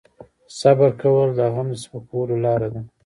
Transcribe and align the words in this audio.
صبر 0.59 0.91
کول 1.01 1.29
د 1.35 1.41
غم 1.53 1.67
د 1.73 1.75
سپکولو 1.83 2.35
لاره 2.45 2.67
ده. 2.73 2.81